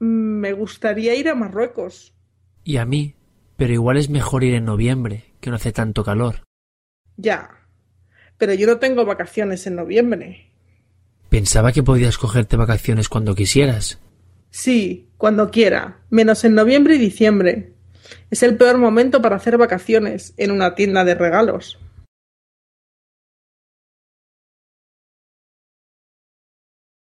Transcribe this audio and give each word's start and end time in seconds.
Mm, 0.00 0.40
me 0.40 0.52
gustaría 0.52 1.14
ir 1.14 1.28
a 1.28 1.34
Marruecos. 1.34 2.14
Y 2.64 2.76
a 2.76 2.84
mí, 2.84 3.14
pero 3.56 3.72
igual 3.72 3.96
es 3.96 4.10
mejor 4.10 4.44
ir 4.44 4.54
en 4.54 4.64
noviembre, 4.64 5.34
que 5.40 5.50
no 5.50 5.56
hace 5.56 5.72
tanto 5.72 6.04
calor. 6.04 6.42
Ya. 7.16 7.50
Pero 8.38 8.54
yo 8.54 8.66
no 8.66 8.78
tengo 8.78 9.04
vacaciones 9.04 9.66
en 9.66 9.76
noviembre. 9.76 10.50
Pensaba 11.30 11.72
que 11.72 11.82
podías 11.82 12.18
cogerte 12.18 12.56
vacaciones 12.56 13.08
cuando 13.08 13.34
quisieras. 13.34 13.98
Sí, 14.50 15.08
cuando 15.16 15.50
quiera, 15.50 15.98
menos 16.10 16.44
en 16.44 16.54
noviembre 16.54 16.96
y 16.96 16.98
diciembre. 16.98 17.72
Es 18.30 18.42
el 18.42 18.56
peor 18.56 18.78
momento 18.78 19.20
para 19.22 19.36
hacer 19.36 19.58
vacaciones 19.58 20.34
en 20.36 20.50
una 20.50 20.74
tienda 20.74 21.04
de 21.04 21.14
regalos. 21.14 21.78